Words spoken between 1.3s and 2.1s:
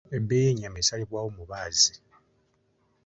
mubaazi.